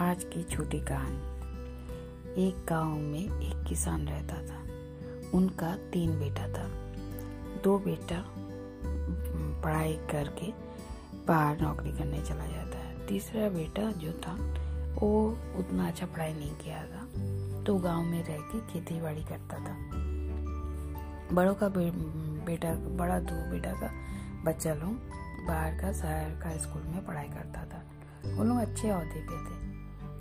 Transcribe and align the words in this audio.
आज 0.00 0.24
की 0.24 0.42
छोटी 0.42 0.80
कहानी। 0.80 1.18
एक 2.46 2.66
गाँव 2.68 2.98
में 2.98 3.40
एक 3.40 3.64
किसान 3.68 4.08
रहता 4.08 4.34
था। 4.34 4.60
उनका 5.34 5.76
तीन 5.76 6.20
बेटा 6.20 6.42
था। 6.42 6.68
दो 7.64 7.78
बेटा 7.78 8.24
पढ़ाई 9.62 9.92
करके 9.92 10.52
बाहर 11.26 11.60
नौकरी 11.60 11.92
करने 11.92 12.22
चला 12.22 12.46
जाता 12.46 12.78
है। 12.78 13.06
तीसरा 13.06 13.48
बेटा 13.48 13.90
जो 13.90 14.12
था 14.12 14.32
वो 15.00 15.38
उतना 15.56 15.88
अच्छा 15.88 16.06
पढ़ाई 16.06 16.32
नहीं 16.32 16.50
किया 16.50 16.82
था। 16.82 17.04
तो 17.64 17.74
गाँव 17.74 18.02
में 18.02 18.24
रह 18.24 18.38
के 18.38 18.72
खेती 18.72 19.00
बाड़ी 19.00 19.24
करता 19.24 19.56
था। 19.56 19.76
बड़ों 21.32 21.54
का 21.54 21.68
बे, 21.68 21.90
बेटा 22.44 22.74
बड़ा 22.74 23.18
दो 23.18 23.50
बेटा 23.50 23.72
का 23.72 23.92
बच्चा 24.44 24.74
लोग 24.74 24.92
बाहर 25.46 25.80
का 25.80 25.92
शहर 25.92 26.30
का 26.30 26.56
स्कूल 26.56 26.82
में 26.82 27.06
पढ़ाई 27.06 27.28
करता 27.28 27.64
था। 27.64 27.82
वो 28.34 28.44
लोग 28.44 28.58
अच्छे 28.58 28.88
अहदे 28.88 29.26
पे 29.30 29.44
थे। 29.44 29.69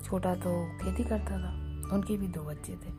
छोटा 0.04 0.34
तो 0.36 0.52
खेती 0.82 1.04
करता 1.04 1.38
था, 1.40 1.52
उनके 1.94 2.18
भी 2.18 2.28
दो 2.28 2.44
बच्चे 2.44 2.74
थे, 2.76 2.92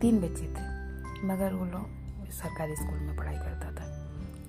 तीन 0.00 0.20
बच्चे 0.20 0.46
थे, 0.48 1.26
मगर 1.26 1.54
वो 1.54 1.64
लोग 1.64 2.30
सरकारी 2.32 2.76
स्कूल 2.76 2.98
में 2.98 3.16
पढ़ाई 3.16 3.36
करता 3.36 3.70
था। 3.72 3.86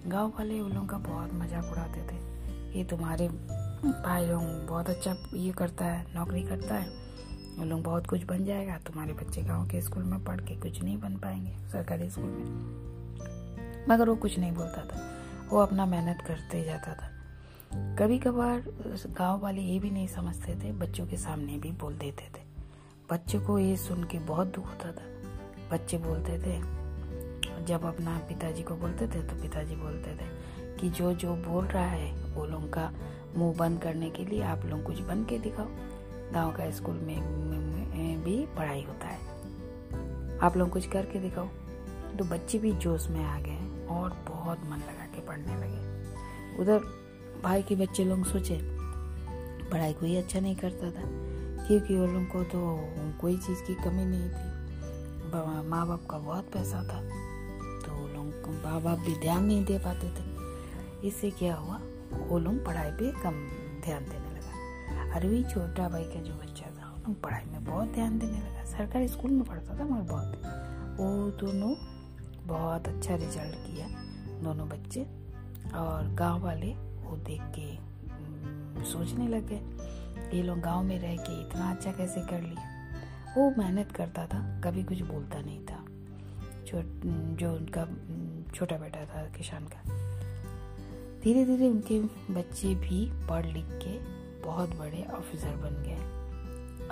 गाँव 0.07 0.29
वाले 0.29 0.59
उन 0.59 0.71
लोगों 0.71 0.87
का 0.87 0.97
बहुत 0.99 1.33
मज़ाक 1.33 1.71
उड़ाते 1.71 2.01
थे, 2.01 2.17
ये 2.77 2.83
तुम्हारे 2.83 3.27
भाई 3.27 4.25
लोग 4.25 4.43
बहुत 4.67 4.89
अच्छा 4.89 5.15
ये 5.33 5.51
करता 5.51 5.85
है, 5.85 6.05
नौकरी 6.15 6.43
करता 6.43 6.75
है, 6.75 6.87
उन 7.59 7.69
लोग 7.69 7.81
बहुत 7.83 8.07
कुछ 8.07 8.23
बन 8.23 8.45
जाएगा, 8.45 8.77
तुम्हारे 8.77 9.13
बच्चे 9.13 9.41
गाँव 9.41 9.67
के 9.67 9.81
स्कूल 9.81 10.03
में 10.03 10.23
पढ़ 10.23 10.41
के 10.41 10.55
कुछ 10.55 10.81
नहीं 10.83 10.97
बन 10.97 11.17
पाएँगे 11.17 11.55
सरकारी 11.71 12.09
स्कूल 12.09 12.29
में। 12.29 13.85
मगर 13.89 14.09
वो 14.09 14.15
कुछ 14.15 14.37
नहीं 14.39 14.51
बोलता 14.51 14.85
था, 14.85 15.01
वो 15.49 15.59
अपना 15.59 15.85
मेहनत 15.85 16.23
करते 16.27 16.63
जाता 16.63 16.93
था। 16.93 17.09
कभी 17.75 18.17
कभार 18.19 18.63
गाँव 19.07 19.39
वाले 19.39 19.61
ये 19.61 19.79
भी 19.79 19.89
नहीं 19.91 20.07
समझते 20.07 20.55
थे 20.55 20.71
बच्चों 20.71 21.05
के 21.07 21.17
सामने 21.17 21.57
भी 21.57 21.71
बोल 21.71 21.93
देते 21.93 22.23
थे। 22.23 22.41
बच्चों 23.11 23.41
को 23.41 23.59
ये 23.59 23.77
सुन 23.77 24.03
के 24.03 24.19
बहुत 24.19 24.47
दुख 24.47 24.67
होता 24.67 24.91
था। 24.91 25.05
बच्चे 25.71 25.97
बोलते 25.97 26.37
थे 26.39 26.59
जब 27.65 27.85
अपना 27.85 28.17
पिताजी 28.17 28.63
को 28.63 28.75
बोलते 28.75 29.07
थे 29.07 29.23
तो 29.23 29.41
पिताजी 29.41 29.75
बोलते 29.75 30.11
थे 30.11 30.25
कि 30.77 30.89
जो 30.89 31.13
जो 31.13 31.35
बोल 31.35 31.65
रहा 31.65 31.85
है 31.85 32.33
वो 32.35 32.45
लोगों 32.45 32.67
का 32.67 32.91
मुँह 33.37 33.57
बंद 33.57 33.81
करने 33.81 34.09
के 34.09 34.25
लिए 34.25 34.41
आप 34.41 34.65
लोग 34.65 34.83
कुछ 34.83 34.99
बन 34.99 35.23
के 35.23 35.39
दिखाओ। 35.39 35.67
गाँव 36.33 36.51
का 36.51 36.71
स्कूल 36.71 36.95
में, 36.95 37.21
में 37.89 38.23
भी 38.23 38.45
पढ़ाई 38.45 38.81
होता 38.81 39.07
है। 39.07 39.19
आप 40.39 40.57
लोग 40.57 40.69
कुछ 40.69 40.87
करके 40.87 41.19
दिखाओ। 41.19 41.47
तो 42.17 42.25
बच्चे 42.25 42.59
भी 42.59 42.71
जोश 42.71 43.09
में 43.09 43.23
आ 43.25 43.39
गए 43.39 43.87
और 43.87 44.25
बहुत 44.27 44.59
मन 44.65 44.77
लगा 44.77 45.05
के 45.05 45.21
पढ़ने 45.21 45.55
लगे। 45.55 46.61
उधर 46.61 47.02
भाई 47.43 47.61
के 47.61 47.75
बच्चे 47.75 48.03
लोग 48.05 48.23
सोचे, 48.25 48.59
पढ़ाई 49.71 49.93
कोई 49.93 50.15
अच्छा 50.15 50.39
नहीं 50.39 50.55
करता 50.55 50.89
था, 50.91 51.07
क्योंकि 51.67 51.95
उन 51.95 52.13
लोग 52.13 52.27
को 52.27 52.43
तो 52.43 52.59
कोई 53.21 53.37
चीज़ 53.37 53.63
की 53.63 53.73
कमी 53.75 54.05
नहीं 54.05 54.29
थी। 54.29 54.51
माँ 55.69 55.85
बाप 55.87 56.05
का 56.09 56.17
बहुत 56.19 56.51
पैसा 56.53 56.81
था 56.83 56.99
तो 57.81 57.91
वो 57.91 58.07
लोग 58.07 58.49
माँ 58.63 58.81
बाप 58.81 58.99
भी 58.99 59.15
ध्यान 59.21 59.43
नहीं 59.45 59.63
दे 59.65 59.77
पाते 59.79 60.09
थे। 60.09 61.07
इससे 61.07 61.29
क्या 61.31 61.55
हुआ, 61.55 61.79
वो 62.19 62.39
लोग 62.39 62.63
पढ़ाई 62.65 62.91
पे 62.91 63.11
कम 63.23 63.41
ध्यान 63.85 64.03
देने 64.03 64.29
लगा। 64.29 65.15
अरे 65.15 65.27
वही 65.27 65.43
छोटा 65.43 65.89
भाई 65.89 66.03
का 66.05 66.21
जो 66.21 66.33
बच्चा 66.35 66.65
था, 66.67 66.91
वो 66.91 67.03
लोग 67.07 67.21
पढ़ाई 67.21 67.45
में 67.45 67.63
बहुत 67.65 67.93
ध्यान 67.93 68.17
देने 68.19 68.37
लगा। 68.39 68.63
सरकारी 68.67 69.07
स्कूल 69.07 69.31
में 69.31 69.43
पढ़ता 69.43 69.79
था, 69.79 69.85
मगर 69.85 70.11
बहुत। 70.11 70.41
वो 70.99 71.29
दोनों 71.39 71.73
बहुत 72.47 72.87
अच्छा 72.87 73.15
रिज़ल्ट 73.15 73.55
किया, 73.67 73.87
दोनों 74.43 74.67
बच्चे, 74.69 75.01
और 75.75 76.13
गाँव 76.15 76.43
वाले 76.43 76.73
को 77.13 77.17
देख 77.17 77.41
के 77.59 78.83
सोचने 78.83 79.27
लगे 79.27 79.55
ये 80.37 80.43
लोग 80.43 80.59
गाँव 80.59 80.83
में 80.83 80.99
रह 80.99 81.15
के 81.15 81.41
इतना 81.41 81.71
अच्छा 81.71 81.91
कैसे 81.91 82.21
कर 82.21 82.41
लिया? 82.41 82.69
वो 83.37 83.53
मेहनत 83.57 83.91
करता 83.91 84.25
था, 84.25 84.61
कभी 84.61 84.83
कुछ 84.83 85.01
बोलता 85.01 85.39
नहीं 85.39 85.65
था। 85.65 85.85
जो 87.35 87.53
उनका, 87.53 87.85
छोटा 88.53 88.77
बेटा 88.77 89.05
था 89.05 89.25
किसान 89.25 89.65
का। 89.65 89.83
धीरे 91.23 91.45
धीरे 91.45 91.69
उनके 91.69 91.99
बच्चे 92.33 92.75
भी 92.75 93.27
पढ़ 93.27 93.45
लिख 93.45 93.65
के 93.67 93.99
बहुत 94.41 94.75
बड़े 94.75 95.07
ऑफिसर 95.13 95.55
बन 95.55 95.83
गए। 95.87 95.99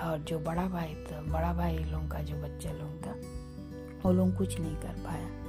और 0.06 0.18
जो 0.18 0.38
बड़ा 0.38 0.68
भाई 0.68 0.94
था, 0.94 1.22
बड़ा 1.22 1.54
भाई 1.54 1.78
लोगों 1.78 2.08
का, 2.08 2.18
जो 2.18 2.36
बच्चा 2.36 2.72
लोग 2.72 3.06
था 3.06 3.12
वो 4.02 4.12
लोग 4.12 4.36
कुछ 4.36 4.60
नहीं 4.60 4.76
कर 4.76 4.94
पाया। 5.04 5.41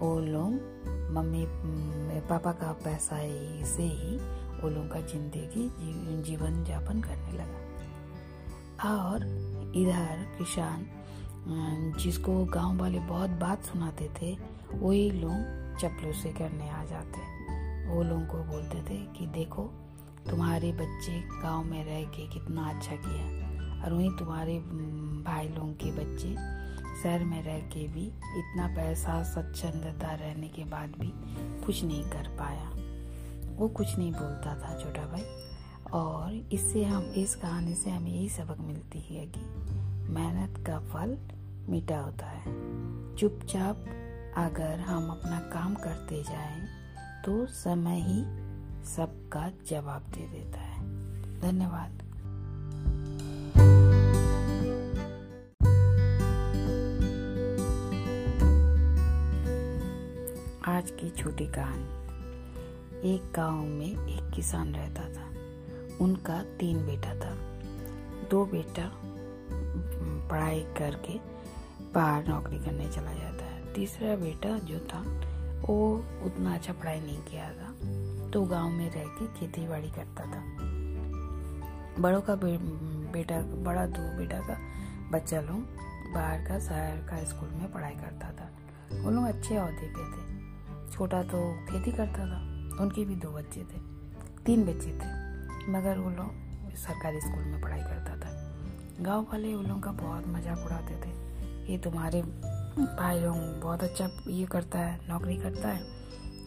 वो 0.00 0.18
लोग 0.20 0.52
मम्मी 1.14 1.44
पापा 2.28 2.52
का 2.52 2.72
पैसा 2.84 3.18
से 3.66 3.82
ही 3.82 4.16
वो 4.60 4.68
लोगों 4.68 4.88
का 4.88 5.00
ज़िंदगी 5.00 5.68
जी, 5.68 6.22
जीवन 6.22 6.62
जापन 6.64 7.00
करने 7.00 7.32
लगा। 7.32 7.60
और 8.84 9.24
इधर 9.76 10.24
किसान 10.38 10.86
जिसको 11.98 12.44
गाँव 12.44 12.78
वाले 12.78 12.98
बहुत 12.98 13.30
बात 13.40 13.64
सुनाते 13.64 14.10
थे 14.20 14.36
वही 14.72 15.10
लोग 15.10 15.76
चपलों 15.80 16.12
से 16.12 16.32
करने 16.32 16.70
आ 16.70 16.84
जाते। 16.84 17.32
वो 17.86 18.02
लोगों 18.02 18.26
को 18.26 18.42
बोलते 18.44 18.82
थे 18.82 18.98
कि 19.14 19.26
देखो 19.26 19.62
तुम्हारे 20.30 20.72
बच्चे 20.72 21.20
गाँव 21.42 21.64
में 21.64 21.84
रह 21.84 22.04
के 22.10 22.26
कितना 22.28 22.68
अच्छा 22.70 22.96
किया 22.96 23.82
और 23.84 23.92
वहीं 23.92 24.10
तुम्हारे 24.10 24.58
भाई 25.24 25.48
लोगों 25.48 25.72
के 25.74 25.90
बच्चे 25.92 26.28
शहर 27.02 27.24
में 27.24 27.42
रह 27.42 27.58
के 27.58 27.88
भी 27.88 28.06
इतना 28.08 28.66
पैसा 28.66 29.22
स्वच्छंदता 29.22 30.14
रहने 30.14 30.48
के 30.48 30.64
बाद 30.64 30.88
भी 30.88 31.12
कुछ 31.66 31.84
नहीं 31.84 32.04
कर 32.04 32.28
पाया। 32.28 32.70
वो 33.56 33.68
कुछ 33.68 33.98
नहीं 33.98 34.12
बोलता 34.12 34.54
था 34.54 34.78
छोटा 34.78 35.02
भाई। 35.02 35.24
और 35.92 36.48
इससे 36.52 36.84
हम, 36.84 37.02
इस 37.02 37.34
कहानी 37.34 37.74
से 37.74 37.90
हमें 37.90 38.10
यही 38.10 38.28
सबक 38.28 38.60
मिलती 38.60 39.00
है 39.00 39.26
कि 39.26 39.40
मेहनत 40.12 40.66
का 40.66 40.78
फल 40.78 41.18
मीठा 41.68 41.98
होता 41.98 42.26
है। 42.26 42.44
चुपचाप 43.16 43.76
अगर 44.36 44.80
हम 44.80 45.10
अपना 45.10 45.38
काम 45.38 45.74
करते 45.74 46.22
जाएँ 46.22 46.68
तो 47.24 47.46
समय 47.46 48.00
ही 48.00 48.44
सबका 48.84 49.50
जवाब 49.68 50.02
दे 50.02 50.28
देता 50.28 50.60
है। 50.60 50.80
धन्यवाद। 51.40 52.03
आज 60.84 60.90
की 60.90 61.08
छोटी 61.10 61.46
कहानी। 61.46 63.10
एक 63.10 63.30
गाँव 63.36 63.60
में 63.66 64.08
एक 64.08 64.30
किसान 64.30 64.74
रहता 64.74 65.02
था। 65.02 65.28
उनका 66.04 66.42
तीन 66.58 66.84
बेटा 66.86 67.14
था। 67.14 67.30
दो 68.30 68.44
बेटा 68.46 68.90
पढ़ाई 70.30 70.60
करके 70.78 71.14
बाहर 71.94 72.26
नौकरी 72.28 72.58
करने 72.58 72.88
चला 72.88 73.12
जाता 73.12 73.44
है। 73.44 73.72
तीसरा 73.74 74.16
बेटा 74.16 74.58
जो 74.64 74.80
था 74.80 75.00
वो 75.68 75.78
उतना 76.26 76.54
अच्छा 76.54 76.72
पढ़ाई 76.72 77.00
नहीं 77.00 77.18
किया 77.22 77.48
था 77.52 77.70
तो 78.30 78.42
गाँव 78.42 78.68
में 78.70 78.90
रह 78.90 79.06
के 79.20 79.26
खेती 79.38 79.66
बाड़ी 79.68 79.90
करता 79.90 80.24
था। 80.24 80.42
बड़ों 82.02 82.20
का 82.20 82.34
बे, 82.34 82.56
बेटा 83.12 83.40
बड़ा 83.64 83.86
दो 83.86 84.18
बेटा 84.18 84.40
का 84.40 84.58
बच्चा 85.12 85.40
लोग 85.40 86.12
बाहर 86.14 86.46
का 86.48 86.58
शहर 86.58 87.02
का 87.08 87.24
स्कूल 87.24 87.48
में 87.48 87.72
पढ़ाई 87.72 87.94
करता 87.94 88.32
था। 88.32 88.50
वो 89.02 89.10
लोग 89.10 89.24
अच्छे 89.24 89.56
अहदे 89.56 89.88
पे 89.88 90.12
थे। 90.12 90.33
छोटा 90.94 91.22
तो 91.22 91.38
खेती 91.66 91.92
करता 91.92 92.26
था। 92.26 92.38
उनके 92.82 93.04
भी 93.04 93.14
दो 93.16 93.30
बच्चे 93.30 93.60
थे। 93.62 93.78
तीन 94.46 94.64
बच्चे 94.64 94.90
थे, 94.90 95.08
मगर 95.72 95.98
वो 95.98 96.10
लोग 96.10 96.74
सरकारी 96.76 97.20
स्कूल 97.20 97.44
में 97.44 97.60
पढ़ाई 97.60 97.80
करता 97.80 98.16
था। 98.16 98.30
गाँव 99.00 99.22
वाले 99.22 99.52
उन 99.54 99.66
लोगों 99.66 99.80
का 99.80 99.92
बहुत 99.92 100.26
मज़ाक 100.28 100.64
उड़ाते 100.66 100.94
थे 100.94 101.72
ये 101.72 101.78
तुम्हारे 101.78 102.22
भाई 102.22 103.20
लोग 103.20 103.36
बहुत 103.60 103.82
अच्छा 103.82 104.08
ये 104.28 104.46
करता 104.46 104.78
है, 104.78 104.98
नौकरी 105.08 105.36
करता 105.36 105.68
है। 105.68 105.82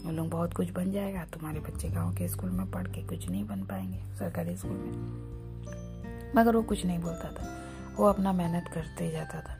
उन 0.05 0.15
लोग 0.15 0.29
बहुत 0.29 0.53
कुछ 0.53 0.71
बन 0.71 0.91
जाएगा, 0.91 1.25
तुम्हारे 1.25 1.59
बच्चे 1.59 1.89
गाँव 1.89 2.15
के 2.15 2.27
स्कूल 2.27 2.49
में 2.49 2.69
पढ़ 2.71 2.87
के 2.87 3.03
कुछ 3.07 3.29
नहीं 3.29 3.45
बन 3.47 3.63
पाएँगे 3.63 4.01
सरकारी 4.15 4.55
स्कूल 4.57 4.77
में। 4.77 6.33
मगर 6.35 6.55
वो 6.55 6.61
कुछ 6.63 6.85
नहीं 6.85 6.99
बोलता 6.99 7.31
था। 7.31 7.53
वो 7.97 8.05
अपना 8.05 8.33
मेहनत 8.33 8.69
करते 8.73 9.11
जाता 9.11 9.41
था। 9.41 9.57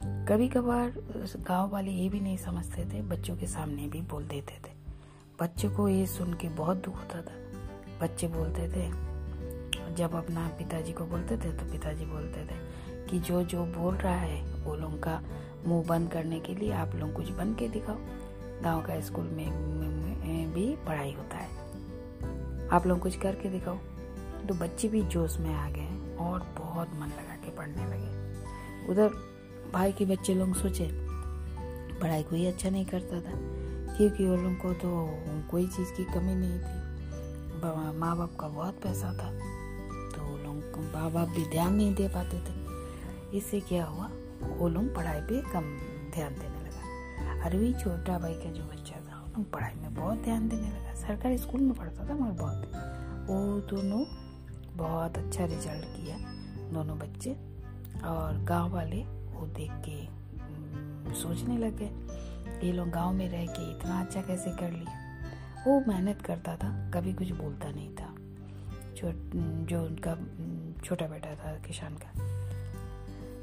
कभी 0.00 0.48
कभार 0.48 0.92
गाँव 1.36 1.70
वाले 1.70 1.90
ये 1.90 2.08
भी 2.08 2.20
नहीं 2.20 2.36
समझते 2.36 2.84
थे 2.84 3.00
बच्चों 3.02 3.36
के 3.36 3.46
सामने 3.46 3.86
भी 3.86 4.00
बोल 4.00 4.24
देते 4.24 4.52
थे। 4.66 4.72
बच्चों 5.40 5.70
को 5.70 5.88
ये 5.88 6.06
सुन 6.06 6.34
के 6.34 6.48
बहुत 6.48 6.76
दुख 6.76 6.96
होता 6.96 7.22
था। 7.22 7.32
बच्चे 8.02 8.28
बोलते 8.28 8.68
थे 8.68 8.88
जब 9.94 10.14
अपना 10.14 10.46
पिताजी 10.48 10.92
को 10.92 11.04
बोलते 11.04 11.36
थे 11.36 11.52
तो 11.52 11.72
पिताजी 11.72 12.04
बोलते 12.04 12.44
थे 12.44 12.58
कि 13.08 13.18
जो 13.18 13.42
जो 13.42 13.64
बोल 13.66 13.94
रहा 13.94 14.14
है 14.14 14.64
वो 14.64 14.74
लोग 14.74 14.98
का 15.02 15.22
मुँह 15.66 15.86
बंद 15.86 16.10
करने 16.10 16.40
के 16.40 16.54
लिए 16.54 16.72
आप 16.72 16.94
लोग 16.94 17.12
कुछ 17.12 17.30
बन 17.30 17.54
के 17.54 17.68
दिखाओ। 17.68 17.96
गाँव 18.62 18.82
का 18.82 19.00
स्कूल 19.00 19.24
में, 19.24 19.50
में 19.50 20.52
भी 20.52 20.76
पढ़ाई 20.76 21.12
होता 21.12 21.36
है। 21.36 22.68
आप 22.68 22.86
लोग 22.86 22.98
कुछ 22.98 23.16
करके 23.16 23.48
दिखाओ। 23.48 23.76
तो 24.48 24.54
बच्चे 24.54 24.88
भी 24.88 25.02
जोश 25.02 25.38
में 25.38 25.54
आ 25.54 25.70
गए 25.70 26.16
और 26.16 26.54
बहुत 26.58 26.88
मन 26.94 27.06
लगा 27.06 27.36
के 27.36 27.50
पढ़ने 27.50 27.86
लगे। 27.86 28.88
उधर 28.92 29.10
भाई 29.72 29.92
के 29.92 30.04
बच्चे 30.04 30.34
लोग 30.34 30.54
सोचे, 30.54 30.88
पढ़ाई 32.00 32.22
कोई 32.22 32.44
अच्छा 32.46 32.70
नहीं 32.70 32.84
करता 32.86 33.20
था, 33.20 33.32
क्योंकि 33.96 34.26
उन 34.26 34.42
लोगों 34.42 34.54
को 34.56 34.72
तो 34.74 35.48
कोई 35.50 35.66
चीज़ 35.66 35.92
की 35.92 36.04
कमी 36.04 36.34
नहीं 36.34 36.58
थी। 36.58 36.78
माँ 37.98 38.16
बाप 38.16 38.36
का 38.40 38.48
बहुत 38.48 38.80
पैसा 38.82 39.12
था 39.12 39.30
तो 40.10 40.22
वो 40.22 40.36
लोग 40.38 40.78
माँ 40.94 41.10
बाप 41.12 41.28
भी 41.28 41.44
ध्यान 41.46 41.74
नहीं 41.74 41.94
दे 41.94 42.08
पाते 42.08 42.38
थे। 42.38 43.38
इससे 43.38 43.60
क्या 43.60 43.84
हुआ, 43.84 44.08
वो 44.50 44.68
लोग 44.68 44.94
पढ़ाई 44.94 45.20
पे 45.20 45.40
कम 45.52 45.64
ध्यान 46.14 46.34
देने 46.34 46.60
लगा। 46.60 47.44
अरवी 47.46 47.72
छोटा 47.74 48.18
भाई 48.18 48.34
का 48.34 48.50
जो 48.50 48.62
बच्चा 48.64 48.96
था, 48.96 49.20
वो 49.20 49.32
लोग 49.36 49.50
पढ़ाई 49.52 49.74
में 49.74 49.94
बहुत 49.94 50.22
ध्यान 50.24 50.48
देने 50.48 50.70
लगा। 50.70 50.94
सरकारी 50.96 51.38
स्कूल 51.38 51.60
में 51.60 51.74
पढ़ता 51.74 52.08
था, 52.08 52.14
मगर 52.14 52.32
बहुत। 52.40 53.28
वो 53.28 53.60
दोनों 53.70 54.04
बहुत 54.76 55.18
अच्छा 55.18 55.44
रिज़ल्ट 55.44 55.84
किया, 55.86 56.16
दोनों 56.72 56.98
बच्चे। 56.98 57.32
और 58.06 58.42
गाँव 58.44 58.72
वाले 58.72 59.04
वो 59.40 59.46
देख 59.46 59.70
के 59.88 60.20
सोचने 61.14 61.58
लगे, 61.58 61.90
ये 62.66 62.72
लोग 62.72 62.90
गाँव 62.90 63.12
में 63.12 63.28
रह 63.28 63.46
के 63.46 63.70
इतना 63.70 64.00
अच्छा 64.00 64.22
कैसे 64.22 64.50
कर 64.50 64.70
लिया 64.70 65.00
वो 65.66 65.84
मेहनत 65.88 66.22
करता 66.22 66.56
था, 66.56 66.90
कभी 66.90 67.12
कुछ 67.12 67.30
बोलता 67.30 67.70
नहीं 67.70 67.94
था। 67.94 68.14
जो 68.94 69.12
जो 69.66 69.84
उनका, 69.84 70.14
छोटा 70.84 71.06
बेटा 71.06 71.34
था 71.34 71.58
किसान 71.58 71.94
का। 71.94 72.12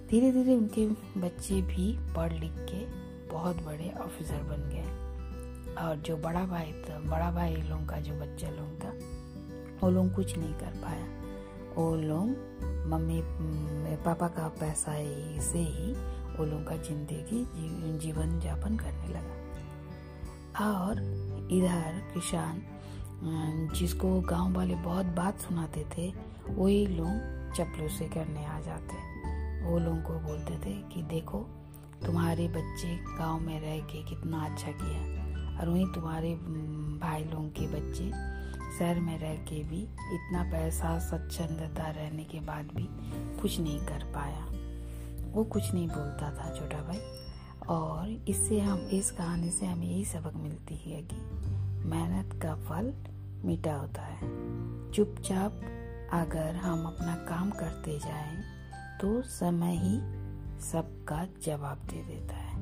धीरे 0.08 0.32
धीरे 0.32 0.56
उनके 0.56 0.88
बच्चे 1.20 1.62
भी 1.62 2.14
पढ़ 2.16 2.34
लिख 2.34 2.52
के 2.56 2.86
बहुत 3.34 3.64
बड़े 3.64 3.94
ऑफिसर 4.02 4.38
बन 4.38 4.70
गए। 4.74 5.08
और 5.84 5.96
जो 5.96 6.18
बड़ा 6.18 6.46
भाई 6.46 6.72
था, 6.72 7.00
बड़ा 7.00 7.32
भाई 7.32 7.56
लोगों 7.56 7.86
का, 7.86 8.00
जो 8.00 8.14
बच्चा 8.14 8.50
लोग 8.50 8.84
था, 8.84 8.90
वो 9.82 9.90
लोग 9.92 10.14
कुछ 10.14 10.38
नहीं 10.38 10.54
कर 10.54 10.80
पाया। 10.84 11.06
वो 11.76 11.96
लोग 11.96 12.28
मम्मी 12.88 13.22
पापा 14.06 14.28
का 14.28 14.48
पैसा 14.60 14.94
से 15.44 15.60
ही 15.60 15.94
वो 16.38 16.45
लोगों 16.45 16.63
का 16.66 16.75
ज़िंदगी 16.78 17.45
जीवन 18.00 18.39
जापन 18.39 18.78
करने 18.78 19.07
लगा। 19.07 19.36
और 20.66 21.01
इधर 21.51 22.01
किसान 22.13 22.62
जिसको 23.74 24.19
गाँव 24.22 24.54
वाले 24.54 24.75
बहुत 24.75 25.06
बात 25.16 25.39
सुनाते 25.39 25.86
थे, 25.98 26.12
वही 26.50 26.86
लोग 26.88 27.54
चपलों 27.56 27.88
से 27.89 28.07
करने 28.07 28.45
आ 28.45 28.60
जाते। 28.60 28.95
वो 29.63 29.78
लोगों 29.80 30.01
को 30.01 30.13
बोलते 30.28 30.57
थे 30.66 30.74
कि 30.90 31.01
देखो, 31.10 31.40
तुम्हारे 32.06 32.48
बच्चे 32.48 32.95
गाँव 33.18 33.40
में 33.40 33.60
रह 33.62 33.80
के 33.86 34.04
कितना 34.06 34.44
अच्छा 34.45 34.72
किया 34.72 35.60
और 35.60 35.69
वहीं 35.69 35.86
तुम्हारे 35.94 36.33
भाई 37.01 37.24
लोगों 37.24 37.50
के 37.50 37.68
बच्चे 37.68 38.06
शहर 38.80 39.00
में 39.00 39.20
रह 39.20 39.36
के 39.36 39.64
भी 39.64 39.84
इतना 40.16 40.44
पैसा 40.44 41.00
स्वच्छंदता 41.00 41.84
रहने 41.84 42.24
के 42.24 42.40
बाद 42.40 42.66
भी 42.66 42.88
कुछ 43.42 43.60
नहीं 43.60 43.80
कर 43.80 44.04
पाया। 44.16 44.46
वो 45.32 45.44
कुछ 45.44 45.74
नहीं 45.74 45.88
बोलता 45.88 46.32
था 46.32 46.56
छोटा 46.56 46.78
भाई। 46.78 47.00
और 47.70 48.10
इससे 48.28 48.60
हम, 48.60 48.80
इस 48.80 49.12
कहानी 49.12 49.50
से 49.50 49.66
हमें 49.66 49.88
यही 49.88 50.06
सबक 50.06 50.34
मिलती 50.36 50.76
है 50.76 51.02
कि 51.02 51.16
मेहनत 51.88 52.42
का 52.44 52.56
फल 52.56 52.94
मीठा 53.46 53.76
होता 53.76 54.02
है। 54.02 54.20
चुपचाप 54.92 55.52
अगर 56.14 56.56
हम 56.56 56.86
अपना 56.86 57.16
काम 57.16 57.52
करते 57.52 58.00
जाएँ 58.00 58.44
तो 59.02 59.22
समय 59.22 59.76
ही 59.76 59.98
सबका 60.62 61.28
जवाब 61.44 61.78
दे 61.78 62.04
देता 62.04 62.36
है। 62.36 62.56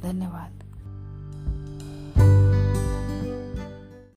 धन्यवाद। 0.00 0.61